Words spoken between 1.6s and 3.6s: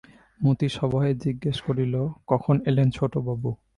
করিল, কখন এলেন ছোটবাবু?